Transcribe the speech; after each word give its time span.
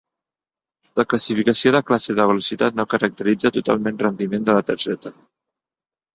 La 0.99 1.03
classificació 1.11 1.73
de 1.75 1.81
classe 1.89 2.15
de 2.21 2.25
velocitat 2.31 2.79
no 2.81 2.87
caracteritza 2.95 3.53
totalment 3.59 4.01
rendiment 4.09 4.49
de 4.51 4.59
la 4.59 4.67
targeta. 4.73 5.15